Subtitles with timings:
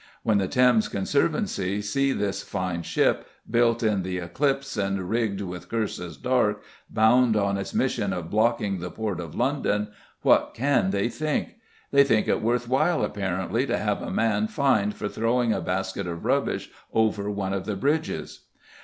[0.23, 5.69] When the Thames Conservancy see this fine ship, "built in th' eclipse, and rigged with
[5.69, 9.89] curses dark," bound on its mission of blocking the port of London,
[10.23, 11.57] what can they think?
[11.91, 16.07] They think it worth while, apparently, to have a man fined for throwing a basket
[16.07, 18.45] of rubbish over one of the bridges.